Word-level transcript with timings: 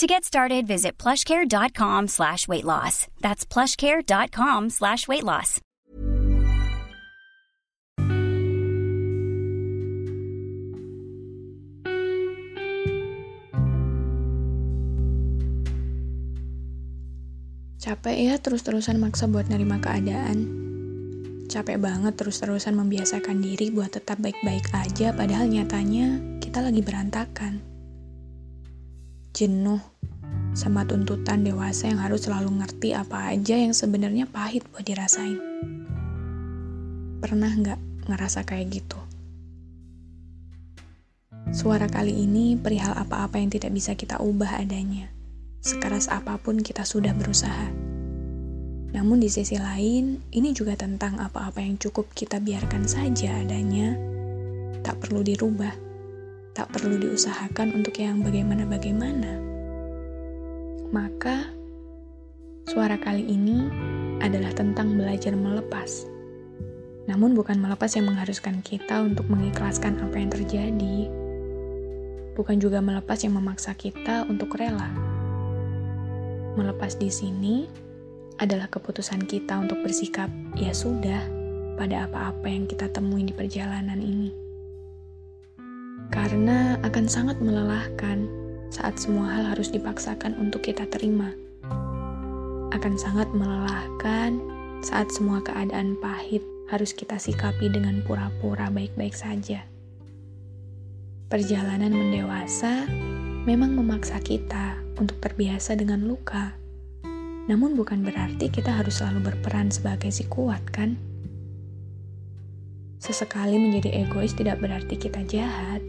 To 0.00 0.08
get 0.08 0.24
started, 0.24 0.64
visit 0.64 0.96
plushcare.com 0.96 2.08
slash 2.08 2.48
weight 2.48 2.64
loss. 2.64 3.04
That's 3.20 3.44
plushcare.com 3.44 4.72
slash 4.72 5.04
weight 5.04 5.28
loss. 5.28 5.60
Capek 17.76 18.16
ya 18.24 18.40
terus-terusan 18.40 18.96
maksa 18.96 19.28
buat 19.28 19.52
nerima 19.52 19.84
keadaan. 19.84 20.48
Capek 21.52 21.76
banget 21.76 22.16
terus-terusan 22.16 22.72
membiasakan 22.72 23.44
diri 23.44 23.68
buat 23.68 23.92
tetap 23.92 24.16
baik-baik 24.24 24.64
aja 24.72 25.12
padahal 25.12 25.44
nyatanya 25.44 26.40
kita 26.40 26.64
lagi 26.64 26.80
berantakan. 26.80 27.69
Jenuh 29.30 29.78
sama 30.50 30.82
tuntutan 30.82 31.46
dewasa 31.46 31.86
yang 31.86 32.02
harus 32.02 32.26
selalu 32.26 32.58
ngerti 32.58 32.90
apa 32.98 33.30
aja 33.30 33.54
yang 33.54 33.70
sebenarnya 33.70 34.26
pahit 34.26 34.66
buat 34.74 34.82
dirasain. 34.82 35.38
Pernah 37.22 37.52
nggak 37.54 37.80
ngerasa 38.10 38.42
kayak 38.42 38.66
gitu? 38.82 38.98
Suara 41.54 41.86
kali 41.86 42.14
ini 42.14 42.58
perihal 42.58 42.94
apa-apa 42.98 43.38
yang 43.38 43.50
tidak 43.50 43.70
bisa 43.70 43.94
kita 43.94 44.18
ubah 44.18 44.62
adanya. 44.62 45.10
Sekeras 45.62 46.10
apa 46.10 46.38
pun 46.38 46.58
kita 46.58 46.82
sudah 46.82 47.14
berusaha. 47.14 47.70
Namun 48.90 49.22
di 49.22 49.30
sisi 49.30 49.54
lain, 49.54 50.18
ini 50.34 50.50
juga 50.50 50.74
tentang 50.74 51.22
apa-apa 51.22 51.62
yang 51.62 51.78
cukup 51.78 52.10
kita 52.10 52.42
biarkan 52.42 52.86
saja 52.90 53.38
adanya. 53.38 53.94
Tak 54.82 54.98
perlu 55.06 55.22
dirubah, 55.22 55.89
tak 56.54 56.70
perlu 56.74 56.98
diusahakan 56.98 57.78
untuk 57.78 57.94
yang 58.02 58.20
bagaimana-bagaimana. 58.26 59.38
Maka, 60.90 61.46
suara 62.66 62.98
kali 62.98 63.22
ini 63.22 63.70
adalah 64.18 64.50
tentang 64.50 64.98
belajar 64.98 65.32
melepas. 65.38 66.10
Namun 67.06 67.34
bukan 67.34 67.58
melepas 67.58 67.90
yang 67.94 68.10
mengharuskan 68.10 68.62
kita 68.62 69.02
untuk 69.02 69.26
mengikhlaskan 69.30 69.98
apa 70.02 70.16
yang 70.18 70.30
terjadi. 70.30 70.98
Bukan 72.34 72.58
juga 72.58 72.82
melepas 72.82 73.22
yang 73.22 73.38
memaksa 73.38 73.74
kita 73.74 74.26
untuk 74.26 74.54
rela. 74.58 74.90
Melepas 76.58 76.98
di 76.98 77.10
sini 77.10 77.66
adalah 78.42 78.66
keputusan 78.66 79.28
kita 79.28 79.60
untuk 79.62 79.84
bersikap 79.84 80.32
ya 80.58 80.74
sudah 80.74 81.22
pada 81.78 82.10
apa-apa 82.10 82.46
yang 82.50 82.66
kita 82.66 82.90
temui 82.90 83.22
di 83.22 83.34
perjalanan 83.36 84.02
ini. 84.02 84.49
Karena 86.30 86.78
akan 86.86 87.10
sangat 87.10 87.42
melelahkan 87.42 88.30
saat 88.70 88.94
semua 89.02 89.34
hal 89.34 89.50
harus 89.50 89.66
dipaksakan 89.74 90.38
untuk 90.38 90.62
kita 90.62 90.86
terima. 90.86 91.34
Akan 92.70 92.94
sangat 92.94 93.26
melelahkan 93.34 94.38
saat 94.78 95.10
semua 95.10 95.42
keadaan 95.42 95.98
pahit 95.98 96.38
harus 96.70 96.94
kita 96.94 97.18
sikapi 97.18 97.66
dengan 97.74 98.06
pura-pura 98.06 98.70
baik-baik 98.70 99.10
saja. 99.10 99.66
Perjalanan 101.26 101.90
mendewasa 101.90 102.86
memang 103.42 103.74
memaksa 103.74 104.22
kita 104.22 104.78
untuk 105.02 105.18
terbiasa 105.18 105.74
dengan 105.74 106.06
luka. 106.06 106.54
Namun 107.50 107.74
bukan 107.74 108.06
berarti 108.06 108.54
kita 108.54 108.70
harus 108.70 109.02
selalu 109.02 109.34
berperan 109.34 109.74
sebagai 109.74 110.14
si 110.14 110.30
kuat, 110.30 110.62
kan? 110.70 110.94
Sesekali 113.02 113.58
menjadi 113.58 114.06
egois 114.06 114.30
tidak 114.30 114.62
berarti 114.62 114.94
kita 114.94 115.26
jahat. 115.26 115.82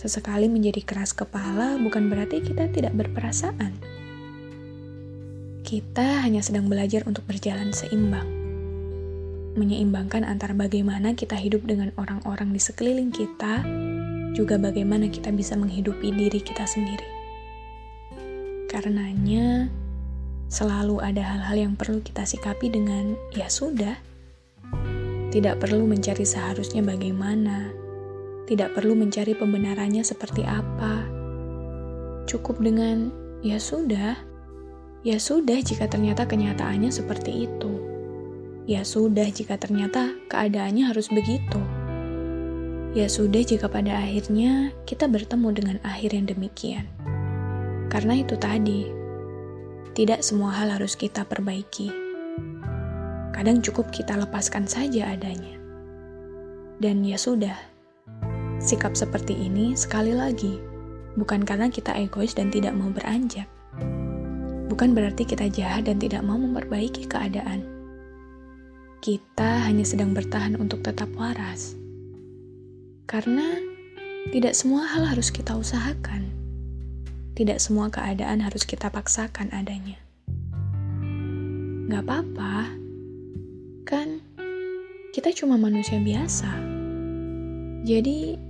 Sesekali 0.00 0.48
menjadi 0.48 0.80
keras 0.80 1.12
kepala 1.12 1.76
bukan 1.76 2.08
berarti 2.08 2.40
kita 2.40 2.72
tidak 2.72 2.96
berperasaan. 2.96 3.76
Kita 5.60 6.24
hanya 6.24 6.40
sedang 6.40 6.72
belajar 6.72 7.04
untuk 7.04 7.28
berjalan 7.28 7.68
seimbang. 7.76 8.24
Menyeimbangkan 9.60 10.24
antara 10.24 10.56
bagaimana 10.56 11.12
kita 11.12 11.36
hidup 11.36 11.68
dengan 11.68 11.92
orang-orang 12.00 12.48
di 12.48 12.56
sekeliling 12.56 13.12
kita, 13.12 13.60
juga 14.32 14.56
bagaimana 14.56 15.12
kita 15.12 15.28
bisa 15.36 15.52
menghidupi 15.60 16.16
diri 16.16 16.40
kita 16.40 16.64
sendiri. 16.64 17.04
Karenanya, 18.72 19.68
selalu 20.48 21.04
ada 21.04 21.20
hal-hal 21.20 21.68
yang 21.68 21.74
perlu 21.76 22.00
kita 22.00 22.24
sikapi 22.24 22.72
dengan 22.72 23.20
"ya 23.36 23.52
sudah". 23.52 24.00
Tidak 25.28 25.60
perlu 25.60 25.84
mencari 25.84 26.24
seharusnya 26.24 26.80
bagaimana, 26.80 27.68
tidak 28.50 28.74
perlu 28.74 28.98
mencari 28.98 29.38
pembenarannya 29.38 30.02
seperti 30.02 30.42
apa. 30.42 31.06
Cukup 32.26 32.58
dengan 32.58 33.14
"ya 33.46 33.62
sudah". 33.62 34.18
Ya 35.06 35.16
sudah 35.22 35.62
jika 35.62 35.86
ternyata 35.86 36.26
kenyataannya 36.26 36.90
seperti 36.90 37.46
itu. 37.46 37.72
Ya 38.66 38.82
sudah 38.82 39.24
jika 39.30 39.56
ternyata 39.56 40.12
keadaannya 40.28 40.90
harus 40.90 41.08
begitu. 41.08 41.62
Ya 42.92 43.06
sudah 43.06 43.40
jika 43.46 43.70
pada 43.70 44.02
akhirnya 44.02 44.74
kita 44.82 45.06
bertemu 45.06 45.48
dengan 45.54 45.76
akhir 45.86 46.10
yang 46.10 46.26
demikian. 46.26 46.90
Karena 47.86 48.18
itu 48.18 48.34
tadi, 48.34 48.90
tidak 49.94 50.26
semua 50.26 50.52
hal 50.52 50.74
harus 50.74 50.98
kita 50.98 51.22
perbaiki. 51.22 51.88
Kadang 53.30 53.62
cukup 53.62 53.94
kita 53.94 54.18
lepaskan 54.18 54.66
saja 54.66 55.16
adanya. 55.16 55.56
Dan 56.82 57.06
ya 57.06 57.16
sudah, 57.16 57.56
sikap 58.60 58.92
seperti 58.92 59.32
ini 59.32 59.72
sekali 59.72 60.12
lagi, 60.12 60.60
bukan 61.16 61.42
karena 61.42 61.72
kita 61.72 61.96
egois 61.96 62.36
dan 62.36 62.52
tidak 62.52 62.76
mau 62.76 62.92
beranjak. 62.92 63.48
Bukan 64.70 64.94
berarti 64.94 65.26
kita 65.26 65.50
jahat 65.50 65.90
dan 65.90 65.98
tidak 65.98 66.22
mau 66.22 66.38
memperbaiki 66.38 67.08
keadaan. 67.10 67.66
Kita 69.00 69.66
hanya 69.66 69.82
sedang 69.82 70.12
bertahan 70.12 70.54
untuk 70.60 70.84
tetap 70.84 71.08
waras. 71.16 71.74
Karena 73.08 73.58
tidak 74.30 74.54
semua 74.54 74.86
hal 74.86 75.08
harus 75.08 75.32
kita 75.32 75.56
usahakan. 75.56 76.30
Tidak 77.34 77.56
semua 77.56 77.88
keadaan 77.88 78.44
harus 78.44 78.68
kita 78.68 78.92
paksakan 78.92 79.48
adanya. 79.50 79.96
Gak 81.90 82.04
apa-apa, 82.06 82.70
kan 83.88 84.22
kita 85.10 85.34
cuma 85.34 85.58
manusia 85.58 85.98
biasa. 85.98 86.52
Jadi, 87.82 88.49